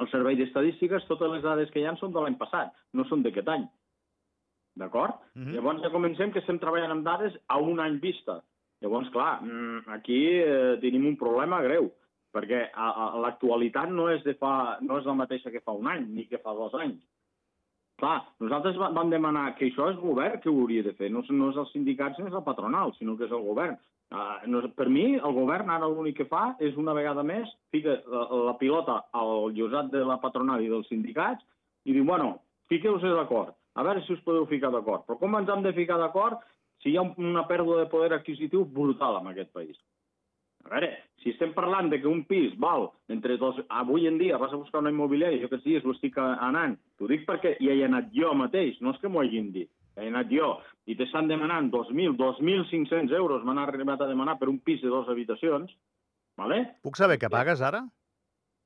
el 0.00 0.10
servei 0.10 0.38
d'estadístiques, 0.40 1.06
totes 1.06 1.30
les 1.30 1.44
dades 1.44 1.70
que 1.70 1.82
hi 1.82 1.86
ha 1.86 1.94
són 2.00 2.14
de 2.14 2.24
l'any 2.24 2.38
passat, 2.40 2.74
no 2.96 3.06
són 3.06 3.22
d'aquest 3.22 3.50
any. 3.54 3.68
D'acord? 4.74 5.14
Mm 5.34 5.44
-hmm. 5.44 5.54
Llavors 5.54 5.82
ja 5.82 5.90
comencem 5.94 6.32
que 6.32 6.40
estem 6.40 6.58
treballant 6.58 6.90
amb 6.90 7.06
dades 7.06 7.34
a 7.46 7.58
un 7.58 7.78
any 7.80 8.00
vista. 8.00 8.42
Llavors, 8.84 9.08
clar, 9.14 9.38
mm, 9.40 9.88
aquí 9.96 10.20
eh, 10.44 10.76
tenim 10.82 11.06
un 11.08 11.16
problema 11.16 11.62
greu, 11.64 11.88
perquè 12.34 12.66
l'actualitat 13.22 13.88
no, 13.94 14.10
és 14.12 14.24
de 14.26 14.34
fa, 14.36 14.76
no 14.84 14.98
és 15.00 15.06
la 15.08 15.14
mateixa 15.16 15.52
que 15.54 15.62
fa 15.64 15.72
un 15.72 15.88
any, 15.88 16.04
ni 16.12 16.26
que 16.28 16.42
fa 16.42 16.52
dos 16.52 16.74
anys. 16.76 17.00
Clar, 18.02 18.18
nosaltres 18.42 18.76
vam 18.76 19.08
demanar 19.08 19.54
que 19.56 19.68
això 19.70 19.86
és 19.92 20.00
govern 20.02 20.40
que 20.42 20.50
ho 20.50 20.56
hauria 20.58 20.82
de 20.84 20.92
fer, 20.98 21.08
no, 21.14 21.22
no 21.30 21.50
és 21.52 21.60
els 21.62 21.70
sindicats 21.72 22.18
ni 22.18 22.26
és 22.28 22.36
el 22.36 22.44
patronal, 22.44 22.92
sinó 22.98 23.14
que 23.16 23.28
és 23.28 23.32
el 23.32 23.44
govern. 23.46 23.78
Uh, 24.14 24.42
no, 24.50 24.60
per 24.76 24.90
mi, 24.92 25.14
el 25.16 25.32
govern 25.34 25.70
ara 25.72 25.88
l'únic 25.88 26.18
que 26.18 26.26
fa 26.28 26.42
és 26.62 26.74
una 26.78 26.92
vegada 26.94 27.22
més 27.24 27.48
fica 27.72 27.96
la, 28.10 28.26
la 28.50 28.54
pilota 28.60 28.98
al 29.16 29.48
llosat 29.56 29.88
de 29.94 30.02
la 30.04 30.18
patronal 30.22 30.62
i 30.62 30.68
dels 30.70 30.90
sindicats 30.92 31.40
i 31.88 31.94
diu, 31.96 32.04
bueno, 32.04 32.34
fiqueu-vos 32.70 33.06
d'acord, 33.16 33.54
a 33.74 33.86
veure 33.86 34.04
si 34.04 34.12
us 34.14 34.22
podeu 34.26 34.44
ficar 34.50 34.70
d'acord. 34.74 35.06
Però 35.06 35.16
com 35.22 35.38
ens 35.38 35.48
hem 35.50 35.64
de 35.64 35.72
ficar 35.78 35.96
d'acord 36.02 36.42
si 36.84 36.92
hi 36.92 37.00
ha 37.00 37.02
una 37.02 37.46
pèrdua 37.48 37.80
de 37.80 37.90
poder 37.90 38.12
adquisitiu 38.12 38.68
brutal 38.68 39.18
en 39.22 39.32
aquest 39.32 39.50
país? 39.56 39.80
A 40.64 40.70
veure, 40.76 40.92
si 41.20 41.32
estem 41.32 41.50
parlant 41.56 41.90
de 41.92 41.98
que 42.00 42.08
un 42.08 42.22
pis 42.28 42.54
val 42.60 42.90
entre 43.12 43.36
dos... 43.40 43.58
Avui 43.68 44.06
en 44.08 44.20
dia 44.20 44.38
vas 44.40 44.52
a 44.52 44.60
buscar 44.60 44.84
una 44.84 44.92
immobiliària, 44.94 45.42
jo 45.42 45.50
aquests 45.50 45.66
dies 45.66 45.84
ho 45.84 45.92
estic 45.92 46.20
anant. 46.22 46.78
T'ho 46.96 47.08
dic 47.10 47.26
perquè 47.28 47.56
hi 47.60 47.72
he 47.72 47.82
anat 47.84 48.12
jo 48.16 48.30
mateix, 48.38 48.78
no 48.80 48.94
és 48.94 49.00
que 49.02 49.10
m'ho 49.10 49.24
hagin 49.24 49.50
dit 49.56 49.72
he 49.96 50.08
anat 50.10 50.30
jo, 50.32 50.48
i 50.90 50.96
t'estan 50.98 51.28
demanant 51.30 51.70
2.000, 51.72 52.16
2.500 52.18 53.14
euros, 53.14 53.44
m'han 53.46 53.60
arribat 53.62 54.02
a 54.02 54.08
demanar 54.10 54.38
per 54.40 54.50
un 54.50 54.58
pis 54.58 54.82
de 54.82 54.90
dues 54.90 55.08
habitacions, 55.10 55.70
vale? 56.40 56.60
Puc 56.82 56.98
saber 56.98 57.18
què 57.22 57.30
pagues 57.30 57.62
ara? 57.62 57.84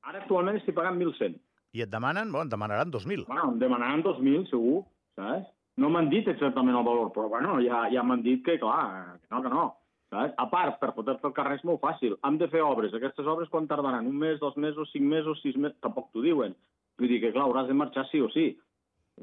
Ara 0.09 0.23
actualment 0.23 0.57
estic 0.57 0.77
pagant 0.77 0.97
1.100. 0.97 1.37
I 1.77 1.85
et 1.85 1.91
demanen, 1.91 2.31
bueno, 2.33 2.47
et 2.47 2.53
demanaran 2.53 2.89
2.000. 2.89 3.27
Bueno, 3.29 3.51
em 3.53 3.61
demanaran 3.61 4.01
2.000, 4.05 4.47
segur, 4.49 4.81
saps? 5.19 5.51
No 5.79 5.89
m'han 5.93 6.09
dit 6.11 6.27
exactament 6.27 6.77
el 6.77 6.87
valor, 6.87 7.11
però 7.15 7.29
bueno, 7.31 7.59
ja, 7.63 7.85
ja 7.93 8.03
m'han 8.03 8.23
dit 8.25 8.43
que, 8.45 8.57
clar, 8.61 9.19
que 9.21 9.35
no, 9.35 9.43
que 9.43 9.53
no. 9.53 9.67
Saps? 10.09 10.33
A 10.41 10.47
part, 10.49 10.79
per 10.81 10.95
poder 10.95 11.19
fer 11.21 11.29
el 11.29 11.35
carrer 11.37 11.59
és 11.59 11.67
molt 11.69 11.83
fàcil. 11.83 12.15
Hem 12.25 12.39
de 12.41 12.47
fer 12.49 12.63
obres. 12.65 12.95
Aquestes 12.97 13.27
obres 13.29 13.51
quan 13.53 13.67
tardaran? 13.69 14.07
Un 14.09 14.17
mes, 14.17 14.39
dos 14.41 14.57
mesos, 14.57 14.89
cinc 14.91 15.05
mesos, 15.05 15.37
sis 15.43 15.55
mesos? 15.55 15.77
Tampoc 15.85 16.09
t'ho 16.09 16.23
diuen. 16.25 16.55
Vull 16.97 17.11
dir 17.11 17.19
que, 17.21 17.31
clar, 17.35 17.45
hauràs 17.45 17.69
de 17.69 17.77
marxar 17.77 18.07
sí 18.09 18.21
o 18.25 18.31
sí 18.33 18.49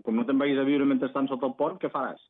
com 0.04 0.16
no 0.16 0.24
te'n 0.26 0.40
vagis 0.40 0.58
a 0.60 0.66
viure 0.66 0.86
mentre 0.88 1.08
estan 1.08 1.28
sota 1.30 1.48
el 1.48 1.54
pont, 1.58 1.78
què 1.80 1.90
faràs? 1.92 2.20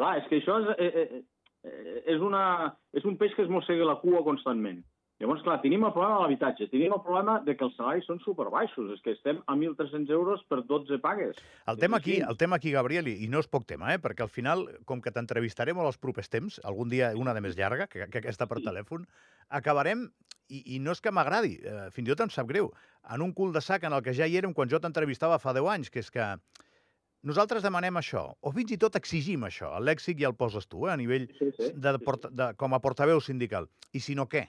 Clar, 0.00 0.16
és 0.20 0.28
que 0.30 0.40
això 0.40 0.58
és, 0.62 0.70
eh, 0.78 1.02
eh, 1.02 1.22
eh, 1.68 2.02
és, 2.14 2.20
una, 2.20 2.72
és 2.92 3.04
un 3.08 3.16
peix 3.20 3.34
que 3.36 3.44
es 3.46 3.52
mossega 3.52 3.86
la 3.86 3.98
cua 4.02 4.24
constantment. 4.26 4.82
Llavors, 5.22 5.42
clar, 5.46 5.60
tenim 5.62 5.84
el 5.86 5.92
problema 5.94 6.16
de 6.16 6.22
l'habitatge, 6.24 6.66
tenim 6.72 6.96
el 6.96 7.02
problema 7.04 7.36
de 7.46 7.54
que 7.54 7.62
els 7.62 7.76
salaris 7.78 8.08
són 8.10 8.18
superbaixos, 8.24 8.88
és 8.96 9.02
que 9.04 9.12
estem 9.14 9.38
a 9.46 9.54
1.300 9.54 10.10
euros 10.10 10.40
per 10.50 10.64
12 10.66 10.98
pagues. 11.04 11.38
El 11.70 11.78
tema 11.78 12.00
aquí, 12.00 12.16
el 12.26 12.38
tema 12.40 12.58
aquí 12.58 12.72
Gabriel, 12.74 13.06
i 13.06 13.28
no 13.30 13.38
és 13.38 13.46
poc 13.46 13.62
tema, 13.68 13.92
eh? 13.94 14.00
perquè 14.02 14.24
al 14.26 14.32
final, 14.34 14.64
com 14.84 14.98
que 15.04 15.12
t'entrevistarem 15.14 15.78
als 15.78 16.00
propers 16.02 16.32
temps, 16.32 16.58
algun 16.66 16.90
dia 16.90 17.12
una 17.14 17.36
de 17.36 17.44
més 17.44 17.54
llarga, 17.54 17.86
que, 17.86 18.08
que 18.10 18.18
aquesta 18.18 18.48
per 18.50 18.58
sí. 18.58 18.66
telèfon, 18.66 19.06
acabarem, 19.60 20.08
i, 20.50 20.64
i 20.74 20.80
no 20.82 20.90
és 20.96 21.02
que 21.04 21.12
m'agradi, 21.14 21.54
eh, 21.62 21.84
fins 21.94 22.10
i 22.10 22.16
tot 22.16 22.24
em 22.26 22.32
sap 22.34 22.50
greu, 22.50 22.72
en 23.14 23.22
un 23.22 23.30
cul 23.36 23.54
de 23.54 23.62
sac 23.62 23.86
en 23.86 23.94
el 23.94 24.02
que 24.02 24.16
ja 24.18 24.26
hi 24.26 24.34
érem 24.40 24.56
quan 24.56 24.72
jo 24.72 24.82
t'entrevistava 24.82 25.38
fa 25.38 25.54
10 25.54 25.70
anys, 25.76 25.92
que 25.94 26.02
és 26.02 26.10
que 26.10 26.32
nosaltres 27.22 27.62
demanem 27.62 28.00
això, 28.00 28.24
o 28.42 28.52
fins 28.58 28.74
i 28.74 28.80
tot 28.82 28.98
exigim 28.98 29.46
això, 29.46 29.70
el 29.78 29.86
lèxic 29.86 30.18
ja 30.18 30.32
el 30.32 30.34
poses 30.34 30.66
tu, 30.66 30.88
eh, 30.88 30.96
a 30.96 30.98
nivell 30.98 31.30
sí, 31.38 31.52
sí, 31.60 31.70
de, 31.78 31.94
porta, 32.02 32.32
de, 32.34 32.50
com 32.58 32.74
a 32.74 32.82
portaveu 32.82 33.22
sindical. 33.22 33.70
I 33.94 34.02
si 34.02 34.18
no, 34.18 34.26
què? 34.26 34.48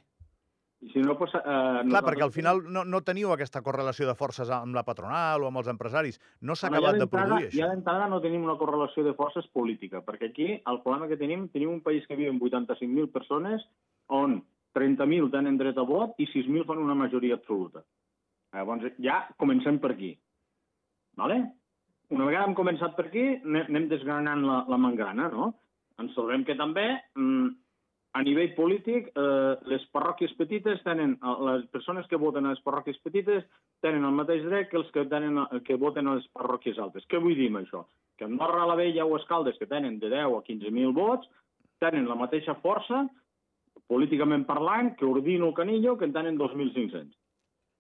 I 0.83 0.89
si 0.91 1.00
no, 1.00 1.15
pues, 1.18 1.31
eh, 1.38 1.41
Clar, 1.41 1.85
nosaltres... 1.85 2.06
perquè 2.09 2.25
al 2.25 2.33
final 2.35 2.59
no, 2.75 2.83
no 2.83 3.00
teniu 3.07 3.31
aquesta 3.31 3.62
correlació 3.63 4.07
de 4.09 4.18
forces 4.19 4.50
amb 4.51 4.75
la 4.75 4.83
patronal 4.83 5.45
o 5.45 5.47
amb 5.47 5.62
els 5.62 5.69
empresaris. 5.71 6.19
No 6.41 6.57
s'ha 6.59 6.68
acabat 6.68 7.00
de 7.00 7.07
produir 7.07 7.47
això. 7.47 7.62
Ja 7.62 7.69
d'entrada 7.71 8.09
no 8.12 8.19
tenim 8.25 8.44
una 8.44 8.57
correlació 8.59 9.06
de 9.07 9.15
forces 9.15 9.47
política, 9.56 10.03
perquè 10.03 10.31
aquí 10.31 10.50
el 10.57 10.81
problema 10.83 11.07
que 11.07 11.19
tenim, 11.21 11.47
tenim 11.56 11.71
un 11.71 11.81
país 11.85 12.06
que 12.09 12.19
viu 12.19 12.33
amb 12.33 12.44
85.000 12.44 13.09
persones 13.15 13.63
on 14.12 14.41
30.000 14.75 15.31
tenen 15.31 15.57
dret 15.62 15.80
a 15.80 15.88
vot 15.88 16.19
i 16.19 16.27
6.000 16.27 16.68
fan 16.68 16.83
una 16.83 16.97
majoria 17.00 17.39
absoluta. 17.39 17.85
Llavors 18.53 18.91
ja 19.01 19.24
comencem 19.39 19.80
per 19.80 19.95
aquí. 19.95 20.13
Vale? 21.15 21.44
una 22.13 22.27
vegada 22.30 22.47
hem 22.47 22.56
començat 22.57 22.95
per 22.97 23.07
aquí, 23.07 23.24
anem 23.44 23.88
desgranant 23.91 24.45
la, 24.45 24.62
la 24.69 24.80
mangrana, 24.81 25.30
no? 25.33 25.51
Ens 26.01 26.13
trobem 26.18 26.44
que 26.45 26.56
també, 26.59 26.85
mm, 27.18 27.49
a 28.13 28.21
nivell 28.21 28.51
polític, 28.53 29.07
eh, 29.17 29.53
les 29.71 29.83
parròquies 29.95 30.35
petites 30.37 30.81
tenen, 30.85 31.15
les 31.47 31.65
persones 31.73 32.05
que 32.07 32.19
voten 32.21 32.45
a 32.45 32.51
les 32.53 32.61
parròquies 32.61 32.99
petites 33.01 33.45
tenen 33.81 34.05
el 34.05 34.13
mateix 34.13 34.43
dret 34.45 34.69
que 34.69 34.77
els 34.77 34.91
que, 34.93 35.05
tenen, 35.09 35.39
que 35.65 35.79
voten 35.81 36.07
a 36.07 36.15
les 36.19 36.27
parròquies 36.37 36.77
altes. 36.77 37.07
Què 37.09 37.17
vull 37.17 37.33
dir 37.35 37.49
amb 37.49 37.63
això? 37.63 37.81
Que 38.17 38.27
Andorra, 38.29 38.67
la 38.69 38.77
Vella 38.77 39.07
o 39.09 39.17
Escaldes, 39.17 39.57
que 39.57 39.65
tenen 39.65 39.97
de 39.99 40.11
10 40.13 40.29
a 40.29 40.43
15.000 40.45 40.93
vots, 40.93 41.29
tenen 41.81 42.05
la 42.07 42.19
mateixa 42.19 42.53
força, 42.61 43.01
políticament 43.89 44.45
parlant, 44.45 44.93
que 44.99 45.09
Ordino 45.09 45.49
o 45.49 45.57
Canillo, 45.57 45.97
que 45.97 46.05
en 46.05 46.13
tenen 46.13 46.37
2.500. 46.37 47.09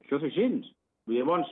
Això 0.03 0.17
és 0.17 0.27
així. 0.31 0.49
Llavors, 1.13 1.49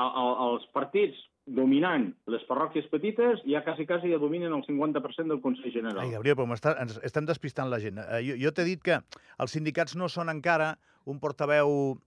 a, 0.00 0.08
a, 0.08 0.24
els 0.48 0.64
partits 0.72 1.20
dominant 1.46 2.06
les 2.32 2.44
parròquies 2.48 2.86
petites, 2.88 3.42
ja 3.44 3.60
quasi, 3.64 3.84
quasi 3.86 4.10
ja 4.12 4.18
dominen 4.20 4.54
el 4.56 4.64
50% 4.64 5.28
del 5.28 5.42
Consell 5.44 5.72
General. 5.72 6.00
Ai, 6.00 6.14
Gabriel, 6.14 6.38
però 6.38 6.56
està, 6.56 6.72
ens 6.80 6.96
estem 7.04 7.28
despistant 7.28 7.68
la 7.68 7.80
gent. 7.82 8.00
Eh, 8.00 8.22
jo 8.24 8.38
jo 8.40 8.52
t'he 8.56 8.64
dit 8.64 8.82
que 8.82 8.98
els 9.38 9.52
sindicats 9.52 9.96
no 10.00 10.08
són 10.08 10.32
encara 10.32 10.74
un 11.04 11.20
portaveu 11.20 11.98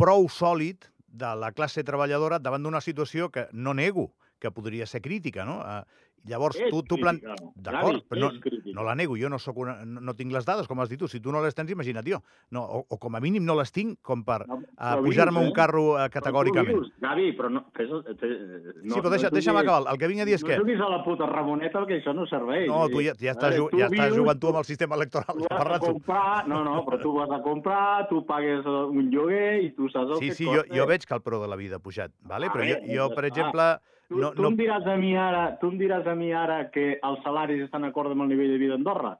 prou 0.00 0.28
sòlid 0.32 0.88
de 1.06 1.34
la 1.38 1.52
classe 1.52 1.84
treballadora 1.84 2.40
davant 2.40 2.64
d'una 2.64 2.80
situació 2.82 3.28
que 3.30 3.46
no 3.52 3.74
nego 3.76 4.10
que 4.40 4.50
podria 4.50 4.86
ser 4.86 5.00
crítica, 5.04 5.44
no? 5.44 5.60
Eh, 5.60 5.82
Llavors, 6.24 6.56
és 6.56 6.70
tu, 6.72 6.80
tu 6.88 6.96
plan... 6.96 7.18
D'acord, 7.20 8.00
però 8.08 8.30
no, 8.30 8.52
no 8.72 8.84
la 8.86 8.94
nego, 8.96 9.16
jo 9.20 9.28
no, 9.28 9.36
soc 9.42 9.58
una, 9.60 9.74
no, 9.84 10.00
no 10.00 10.14
tinc 10.16 10.32
les 10.32 10.46
dades, 10.48 10.68
com 10.68 10.80
has 10.80 10.88
dit 10.88 11.00
tu. 11.00 11.08
Si 11.10 11.20
tu 11.20 11.32
no 11.34 11.42
les 11.44 11.56
tens, 11.56 11.68
imagina't 11.72 12.06
jo. 12.08 12.20
No, 12.54 12.62
o, 12.64 12.80
o 12.88 12.98
com 13.00 13.18
a 13.18 13.20
mínim 13.20 13.44
no 13.44 13.56
les 13.58 13.72
tinc 13.74 13.98
com 14.00 14.22
per 14.24 14.40
no, 14.48 14.62
uh, 14.62 14.94
pujar-me 15.04 15.42
eh? 15.42 15.44
un 15.44 15.52
carro 15.56 15.84
uh, 15.92 16.06
categòricament. 16.12 16.80
Però 16.80 17.04
Gavi, 17.04 17.28
però 17.36 17.50
no... 17.52 17.64
Fes, 17.76 17.92
fes, 18.22 18.34
no 18.80 18.96
sí, 18.96 19.02
però 19.02 19.12
deixa, 19.12 19.28
no 19.28 19.36
deixa'm 19.36 19.60
acabar. 19.60 19.92
El 19.92 20.00
que 20.00 20.10
vinc 20.14 20.24
a 20.24 20.28
dir 20.30 20.38
és 20.38 20.46
no 20.46 20.48
que... 20.48 20.56
No 20.56 20.64
juguis 20.64 20.84
a 20.86 20.90
la 20.94 21.00
puta 21.04 21.28
Ramoneta, 21.28 21.84
que 21.90 21.98
això 22.00 22.16
no 22.16 22.24
serveix. 22.30 22.66
No, 22.72 22.80
tu 22.88 23.04
ja, 23.04 23.16
ja 23.20 23.36
estàs, 23.36 23.60
tu 23.60 23.82
ja 23.82 23.90
estàs 23.92 24.16
jugant 24.16 24.40
tu 24.40 24.52
amb 24.52 24.62
el 24.62 24.68
sistema 24.68 24.96
electoral. 25.00 25.44
Tu 25.44 25.80
comprar... 25.84 26.44
No, 26.48 26.64
no, 26.64 26.78
però 26.88 27.02
tu 27.02 27.16
vas 27.18 27.36
a 27.36 27.42
comprar, 27.44 27.88
tu 28.08 28.24
pagues 28.28 28.64
un 28.64 29.12
lloguer 29.12 29.58
i 29.66 29.74
tu 29.76 29.92
saps 29.92 30.16
el 30.16 30.22
sí, 30.22 30.32
que 30.32 30.38
sí. 30.38 30.44
Sí, 30.46 30.52
jo, 30.52 30.64
jo 30.72 30.88
veig 30.88 31.04
que 31.04 31.18
el 31.18 31.24
preu 31.24 31.44
de 31.44 31.52
la 31.52 31.60
vida 31.60 31.76
ha 31.76 31.84
pujat, 31.84 32.14
vale? 32.24 32.48
però 32.54 32.64
jo, 32.72 32.80
jo 32.88 33.10
per 33.12 33.28
exemple... 33.28 33.74
Tu, 34.08 34.18
no, 34.20 34.32
tu, 34.36 34.44
no... 34.44 34.50
Em 34.52 34.56
diràs 34.58 34.86
a 34.90 34.96
mi 35.00 35.14
ara, 35.16 35.44
tu 35.60 35.72
em 35.72 35.78
diràs 35.80 36.08
a 36.10 36.14
mi 36.18 36.32
ara 36.36 36.64
que 36.74 36.94
els 36.96 37.22
salaris 37.24 37.64
estan 37.64 37.86
acord 37.88 38.12
amb 38.12 38.26
el 38.26 38.34
nivell 38.34 38.52
de 38.54 38.58
vida 38.60 38.76
d'Andorra? 38.76 39.14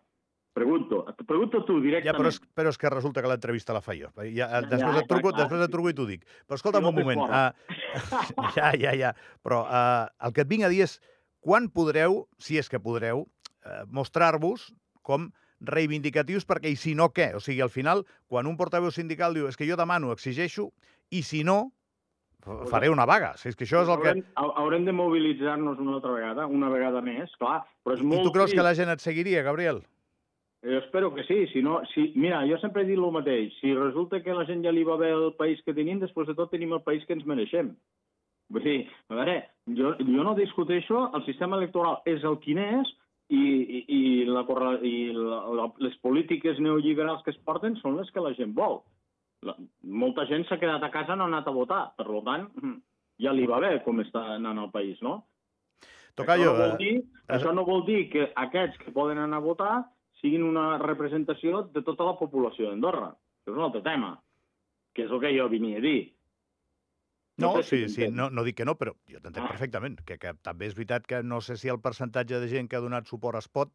Pregunto, 0.54 1.00
et 1.10 1.22
pregunto 1.26 1.64
tu 1.66 1.80
directament. 1.82 2.12
Ja, 2.12 2.14
però 2.14 2.30
és, 2.30 2.36
però 2.54 2.70
és 2.70 2.76
que 2.78 2.90
resulta 2.92 3.22
que 3.24 3.30
l'entrevista 3.30 3.74
la 3.74 3.80
fa 3.82 3.96
jo. 3.98 4.12
Ja, 4.30 4.46
després, 4.62 4.84
ja, 4.84 5.00
et 5.00 5.08
truco, 5.10 5.32
clar. 5.32 5.40
després 5.40 5.64
et 5.64 5.72
truco 5.72 5.90
i 5.90 5.96
t'ho 5.98 6.06
dic. 6.06 6.22
Però 6.46 6.60
escolta'm 6.60 6.86
un 6.86 6.94
moment. 6.94 7.24
Uh, 7.26 7.96
ja, 8.56 8.70
ja, 8.78 8.92
ja. 8.94 9.10
Però 9.42 9.64
uh, 9.64 10.04
el 10.22 10.36
que 10.36 10.44
et 10.44 10.52
vinc 10.52 10.68
a 10.68 10.70
dir 10.70 10.84
és 10.86 11.00
quan 11.42 11.66
podreu, 11.74 12.20
si 12.38 12.60
és 12.62 12.70
que 12.70 12.78
podreu, 12.78 13.24
uh, 13.26 13.82
mostrar-vos 13.90 14.68
com 15.02 15.32
reivindicatius 15.64 16.46
perquè 16.46 16.70
i 16.70 16.78
si 16.78 16.94
no 16.94 17.10
què? 17.10 17.32
O 17.34 17.42
sigui, 17.42 17.58
al 17.64 17.74
final, 17.74 18.04
quan 18.30 18.46
un 18.46 18.54
portaveu 18.60 18.94
sindical 18.94 19.34
diu 19.34 19.50
és 19.50 19.58
que 19.58 19.66
jo 19.66 19.80
demano, 19.80 20.14
exigeixo, 20.14 20.70
i 21.10 21.24
si 21.26 21.42
no, 21.42 21.72
faré 22.70 22.90
una 22.92 23.06
vaga. 23.08 23.32
Si 23.40 23.48
és 23.50 23.56
que 23.56 23.66
això 23.66 23.82
és 23.84 23.88
el 23.88 23.96
haurem, 23.96 24.22
que... 24.22 24.44
Haurem 24.60 24.86
de 24.86 24.94
mobilitzar-nos 24.96 25.80
una 25.82 25.96
altra 25.98 26.12
vegada, 26.14 26.46
una 26.46 26.70
vegada 26.72 27.02
més, 27.04 27.32
clar. 27.40 27.62
Però 27.84 27.96
és 27.96 28.04
molt 28.04 28.22
I 28.22 28.28
tu 28.28 28.34
creus 28.36 28.54
que 28.54 28.66
la 28.66 28.74
gent 28.78 28.92
et 28.92 29.04
seguiria, 29.04 29.44
Gabriel? 29.46 29.82
Jo 30.64 30.78
espero 30.80 31.12
que 31.14 31.24
sí, 31.28 31.42
si 31.52 31.60
no... 31.62 31.82
Si, 31.92 32.10
mira, 32.16 32.40
jo 32.48 32.56
sempre 32.62 32.82
he 32.82 32.88
dit 32.88 32.96
el 32.96 33.12
mateix. 33.12 33.52
Si 33.60 33.74
resulta 33.76 34.22
que 34.24 34.36
la 34.36 34.46
gent 34.48 34.64
ja 34.64 34.72
li 34.72 34.84
va 34.86 34.96
bé 35.00 35.12
el 35.12 35.34
país 35.40 35.60
que 35.64 35.76
tenim, 35.76 36.00
després 36.00 36.30
de 36.30 36.36
tot 36.38 36.52
tenim 36.52 36.72
el 36.72 36.84
país 36.86 37.04
que 37.04 37.16
ens 37.16 37.26
mereixem. 37.28 37.74
Vull 38.52 38.64
dir, 38.64 38.78
a 39.10 39.18
veure, 39.18 39.38
jo, 39.76 39.94
jo 40.00 40.24
no 40.24 40.36
discuteixo, 40.36 41.08
el 41.16 41.24
sistema 41.28 41.56
electoral 41.60 42.00
és 42.08 42.24
el 42.24 42.38
quin 42.44 42.60
és, 42.60 42.92
i, 43.32 43.40
i, 43.40 43.78
i, 43.88 44.00
la, 44.28 44.44
i 44.84 44.96
la, 45.16 45.38
la, 45.58 45.68
les 45.84 45.96
polítiques 46.04 46.60
neoliberals 46.60 47.24
que 47.24 47.32
es 47.32 47.40
porten 47.48 47.76
són 47.80 47.96
les 47.98 48.10
que 48.12 48.24
la 48.24 48.34
gent 48.36 48.52
vol. 48.56 48.82
La, 49.44 49.54
molta 50.04 50.24
gent 50.30 50.46
s'ha 50.48 50.58
quedat 50.60 50.82
a 50.82 50.90
casa 50.92 51.16
no 51.16 51.26
ha 51.26 51.32
anat 51.32 51.48
a 51.48 51.54
votar, 51.54 51.82
per 51.98 52.06
tant, 52.26 52.48
ja 53.20 53.32
li 53.32 53.46
va 53.50 53.60
bé 53.62 53.76
com 53.84 54.00
està 54.02 54.24
anant 54.34 54.62
el 54.62 54.70
país, 54.74 55.00
no? 55.04 55.18
Tocayo, 56.18 56.54
això, 56.54 56.56
no 56.56 56.62
vol 56.62 56.78
dir, 56.80 56.94
eh... 56.98 57.34
això 57.36 57.52
no 57.52 57.64
vol 57.66 57.84
dir 57.86 58.00
que 58.12 58.28
aquests 58.46 58.80
que 58.82 58.94
poden 58.94 59.18
anar 59.18 59.42
a 59.42 59.44
votar 59.44 59.74
siguin 60.20 60.44
una 60.46 60.78
representació 60.80 61.64
de 61.74 61.82
tota 61.84 62.06
la 62.06 62.16
població 62.18 62.70
d'Andorra. 62.70 63.10
Això 63.42 63.52
és 63.52 63.56
un 63.58 63.64
altre 63.66 63.82
tema, 63.84 64.14
que 64.94 65.04
és 65.04 65.10
el 65.12 65.20
que 65.20 65.32
jo 65.34 65.48
venia 65.52 65.80
a 65.82 65.84
dir. 65.84 65.98
No, 67.42 67.56
no 67.56 67.64
sí, 67.66 67.88
sí, 67.90 68.06
no, 68.14 68.28
no 68.30 68.44
dic 68.46 68.60
que 68.60 68.66
no, 68.68 68.76
però 68.78 68.94
jo 69.10 69.18
t'entenc 69.18 69.42
ah. 69.42 69.50
perfectament, 69.50 69.98
que, 70.06 70.16
que 70.22 70.36
també 70.46 70.70
és 70.70 70.76
veritat 70.78 71.08
que 71.10 71.18
no 71.26 71.40
sé 71.42 71.58
si 71.58 71.72
el 71.72 71.82
percentatge 71.82 72.38
de 72.38 72.48
gent 72.48 72.70
que 72.70 72.78
ha 72.78 72.84
donat 72.84 73.10
suport 73.10 73.40
a 73.40 73.42
Spot 73.42 73.74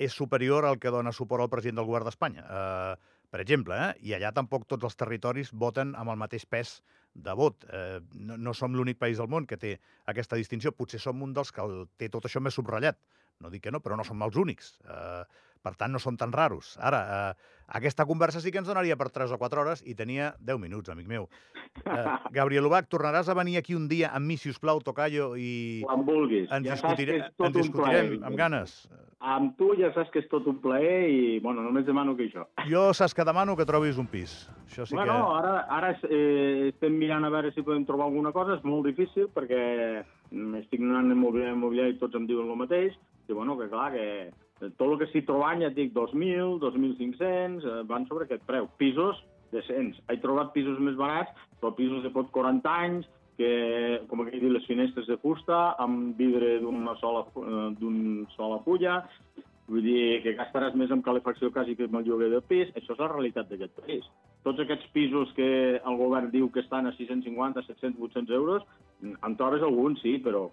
és 0.00 0.14
superior 0.14 0.64
al 0.64 0.78
que 0.80 0.92
dona 0.94 1.12
suport 1.12 1.44
al 1.44 1.52
president 1.52 1.82
del 1.82 1.88
govern 1.90 2.08
d'Espanya. 2.08 2.46
Uh, 2.48 3.17
per 3.30 3.42
exemple, 3.44 3.76
eh? 3.76 3.90
i 4.08 4.14
allà 4.16 4.30
tampoc 4.36 4.64
tots 4.68 4.86
els 4.88 4.96
territoris 4.96 5.52
voten 5.52 5.94
amb 5.98 6.12
el 6.14 6.20
mateix 6.20 6.46
pes 6.48 6.78
de 7.14 7.34
vot. 7.36 7.66
Eh, 7.68 7.98
no, 8.14 8.38
no 8.40 8.54
som 8.56 8.74
l'únic 8.76 8.98
país 9.00 9.20
del 9.20 9.28
món 9.28 9.46
que 9.48 9.58
té 9.60 9.74
aquesta 10.10 10.38
distinció. 10.40 10.72
Potser 10.72 11.00
som 11.02 11.22
un 11.24 11.34
dels 11.36 11.52
que 11.52 11.64
el, 11.64 11.84
té 12.00 12.08
tot 12.12 12.28
això 12.28 12.40
més 12.40 12.56
subratllat. 12.56 13.00
No 13.44 13.52
dic 13.52 13.66
que 13.66 13.72
no, 13.74 13.82
però 13.84 13.98
no 13.98 14.06
som 14.06 14.22
els 14.24 14.38
únics. 14.40 14.72
Eh, 14.84 15.24
per 15.62 15.74
tant, 15.76 15.92
no 15.92 16.00
són 16.02 16.16
tan 16.20 16.32
raros. 16.32 16.76
Ara, 16.80 17.04
eh, 17.18 17.58
aquesta 17.68 18.06
conversa 18.08 18.40
sí 18.40 18.48
que 18.50 18.62
ens 18.62 18.68
donaria 18.68 18.96
per 18.96 19.10
3 19.12 19.34
o 19.34 19.38
4 19.40 19.60
hores 19.60 19.82
i 19.84 19.94
tenia 19.94 20.30
10 20.40 20.60
minuts, 20.62 20.88
amic 20.88 21.08
meu. 21.08 21.28
Eh, 21.84 22.04
Gabriel 22.32 22.66
Ubach, 22.66 22.88
tornaràs 22.88 23.28
a 23.28 23.36
venir 23.36 23.58
aquí 23.60 23.76
un 23.76 23.88
dia 23.90 24.08
amb 24.16 24.24
mi, 24.26 24.38
si 24.40 24.48
us 24.48 24.58
plau, 24.58 24.80
Tocayo, 24.80 25.34
i... 25.36 25.82
Quan 25.84 26.06
vulguis. 26.06 26.48
Ens, 26.48 26.64
ja 26.64 26.78
discutire... 26.78 27.18
ens 27.36 27.54
discutirem 27.54 28.24
amb 28.24 28.40
ganes. 28.40 28.78
Amb 29.20 29.52
tu 29.58 29.72
ja 29.76 29.90
saps 29.92 30.12
que 30.14 30.22
és 30.22 30.30
tot 30.30 30.46
un 30.48 30.62
plaer 30.62 31.10
i, 31.10 31.20
bueno, 31.44 31.60
només 31.66 31.84
demano 31.84 32.16
que 32.16 32.28
això. 32.30 32.46
Jo 32.70 32.88
saps 32.96 33.16
que 33.18 33.26
demano 33.28 33.56
que 33.58 33.66
trobis 33.68 34.00
un 34.00 34.08
pis. 34.08 34.46
Això 34.64 34.86
sí 34.88 34.96
bueno, 34.96 35.18
que... 35.18 35.38
ara, 35.42 35.54
ara 35.76 35.92
eh, 36.08 36.70
estem 36.70 36.96
mirant 36.96 37.26
a 37.26 37.32
veure 37.34 37.52
si 37.52 37.66
podem 37.66 37.84
trobar 37.88 38.08
alguna 38.08 38.32
cosa. 38.32 38.56
És 38.56 38.64
molt 38.64 38.88
difícil 38.88 39.28
perquè 39.34 39.62
estic 40.62 40.80
anant 40.80 41.12
en 41.12 41.20
mobiliari 41.20 41.96
i 41.96 42.00
tots 42.00 42.16
em 42.16 42.28
diuen 42.30 42.48
el 42.48 42.62
mateix. 42.64 42.96
I, 43.28 43.34
bueno, 43.34 43.58
que 43.58 43.68
clar, 43.68 43.90
que 43.92 44.06
tot 44.60 44.86
el 44.88 44.96
que 44.98 45.08
estic 45.08 45.26
trobant, 45.28 45.62
ja 45.62 45.70
et 45.70 45.76
dic, 45.76 45.92
2.000, 45.96 46.58
2.500, 46.62 47.66
eh, 47.66 47.82
van 47.90 48.08
sobre 48.08 48.26
aquest 48.26 48.44
preu. 48.48 48.68
Pisos 48.80 49.20
decents. 49.52 50.00
He 50.10 50.18
trobat 50.22 50.52
pisos 50.56 50.80
més 50.82 50.98
barats, 50.98 51.30
però 51.60 51.72
pisos 51.76 52.02
de 52.04 52.12
pot 52.14 52.30
40 52.34 52.74
anys, 52.86 53.06
que, 53.38 53.52
com 54.10 54.24
aquí 54.24 54.40
dit, 54.42 54.50
les 54.50 54.66
finestres 54.66 55.06
de 55.06 55.16
fusta, 55.22 55.76
amb 55.78 56.18
vidre 56.18 56.58
d'una 56.64 56.96
sola, 56.98 57.22
eh, 57.44 58.26
sola 58.34 58.58
fulla, 58.66 59.02
Vull 59.68 59.84
dir 59.84 60.22
que 60.24 60.32
gastaràs 60.36 60.76
més 60.80 60.92
en 60.94 61.02
calefacció 61.04 61.50
quasi 61.52 61.74
que 61.76 61.84
amb 61.84 61.98
el 62.00 62.06
lloguer 62.08 62.30
del 62.32 62.44
pis. 62.48 62.70
Això 62.72 62.94
és 62.94 63.02
la 63.02 63.10
realitat 63.12 63.50
d'aquest 63.50 63.74
país. 63.76 64.06
Tots 64.46 64.62
aquests 64.62 64.86
pisos 64.94 65.32
que 65.36 65.48
el 65.76 65.96
govern 65.98 66.30
diu 66.32 66.46
que 66.54 66.62
estan 66.62 66.86
a 66.86 66.92
650, 66.94 67.64
700, 67.66 68.00
800 68.06 68.36
euros, 68.36 68.66
en 69.02 69.36
trobes 69.36 69.62
alguns, 69.62 70.00
sí, 70.02 70.16
però 70.22 70.46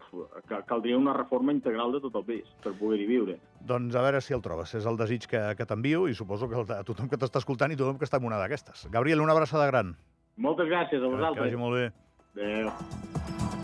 caldria 0.67 0.97
una 0.97 1.13
reforma 1.13 1.53
integral 1.53 1.95
de 1.95 2.01
tot 2.03 2.17
el 2.19 2.25
pis 2.27 2.49
per 2.65 2.75
poder-hi 2.79 3.07
viure. 3.09 3.37
Doncs 3.65 3.95
a 3.95 4.03
veure 4.05 4.21
si 4.21 4.35
el 4.37 4.43
trobes. 4.45 4.75
És 4.77 4.89
el 4.89 4.99
desig 5.01 5.29
que, 5.31 5.41
que 5.57 5.69
t'envio 5.69 6.05
i 6.09 6.17
suposo 6.17 6.49
que 6.51 6.61
a 6.65 6.83
tothom 6.87 7.09
que 7.09 7.21
t'està 7.21 7.41
escoltant 7.41 7.73
i 7.73 7.79
tothom 7.79 8.01
que 8.01 8.09
està 8.09 8.21
en 8.21 8.29
una 8.29 8.41
d'aquestes. 8.41 8.87
Gabriel, 8.93 9.23
una 9.25 9.37
abraçada 9.37 9.69
gran. 9.71 9.95
Moltes 10.37 10.69
gràcies 10.69 11.01
a 11.01 11.11
vosaltres. 11.11 11.41
Que 11.41 11.47
vagi 11.47 11.61
molt 11.61 11.79
bé. 11.79 11.91
Adéu. 12.35 13.54